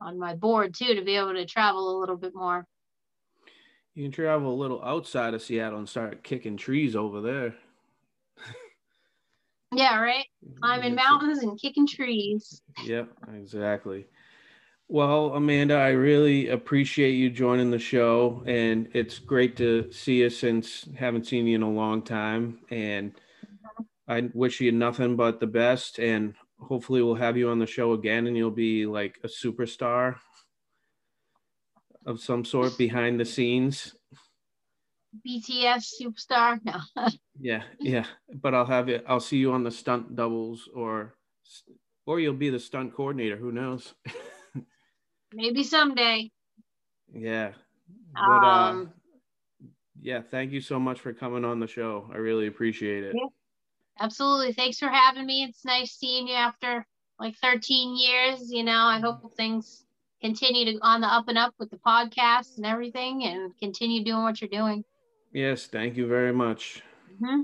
[0.00, 2.64] on my board too to be able to travel a little bit more.
[3.96, 7.54] You can travel a little outside of Seattle and start kicking trees over there.
[9.72, 10.26] Yeah, right.
[10.60, 12.60] Climbing mountains and kicking trees.
[12.84, 14.06] Yep, exactly.
[14.88, 20.28] Well, Amanda, I really appreciate you joining the show, and it's great to see you
[20.28, 22.58] since haven't seen you in a long time.
[22.70, 23.82] And mm-hmm.
[24.08, 27.94] I wish you nothing but the best, and hopefully we'll have you on the show
[27.94, 30.16] again, and you'll be like a superstar
[32.06, 33.94] of some sort behind the scenes.
[35.26, 36.60] BTS superstar.
[36.64, 36.80] No.
[37.38, 38.06] Yeah, yeah.
[38.32, 39.02] But I'll have you.
[39.06, 41.16] I'll see you on the stunt doubles, or
[42.06, 43.36] or you'll be the stunt coordinator.
[43.36, 43.92] Who knows?
[45.34, 46.30] Maybe someday.
[47.12, 47.52] Yeah.
[48.14, 48.92] But uh Um,
[50.00, 52.10] yeah, thank you so much for coming on the show.
[52.12, 53.14] I really appreciate it.
[53.14, 53.28] Yeah.
[53.98, 54.52] Absolutely.
[54.52, 55.44] Thanks for having me.
[55.44, 56.86] It's nice seeing you after
[57.18, 58.50] like 13 years.
[58.52, 59.85] You know, I hope things
[60.20, 64.22] continue to on the up and up with the podcast and everything and continue doing
[64.22, 64.84] what you're doing.
[65.32, 66.82] Yes, thank you very much.
[67.22, 67.42] hmm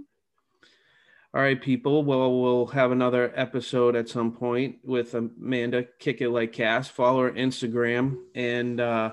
[1.34, 2.04] All right, people.
[2.04, 6.88] Well, we'll have another episode at some point with Amanda Kick It Like Cass.
[6.88, 9.12] Follow her Instagram and uh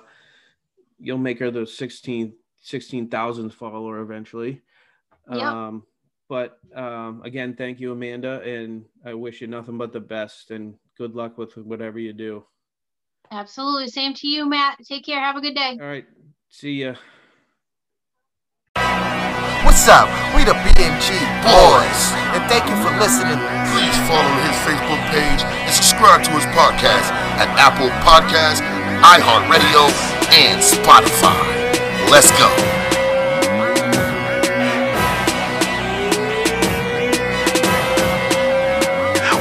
[0.99, 2.33] you'll make her the 16
[2.65, 4.61] 16,000th follower eventually.
[5.31, 5.41] Yep.
[5.41, 5.83] Um
[6.27, 10.75] but um again, thank you Amanda and I wish you nothing but the best and
[10.97, 12.45] good luck with whatever you do.
[13.31, 13.87] Absolutely.
[13.87, 14.79] Same to you, Matt.
[14.87, 15.19] Take care.
[15.19, 15.77] Have a good day.
[15.79, 16.05] All right.
[16.49, 16.95] See ya.
[19.65, 20.09] What's up?
[20.35, 21.13] We the BMG
[21.45, 22.01] Boys,
[22.33, 23.37] and thank you for listening.
[23.69, 28.65] Please follow his Facebook page and subscribe to his podcast at Apple Podcasts,
[29.03, 29.87] iHeartRadio,
[30.33, 31.37] and Spotify.
[32.09, 32.49] Let's go.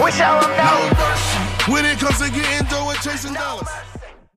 [0.04, 1.72] We tell them no.
[1.72, 3.87] When it comes to getting dough and chasing dollars.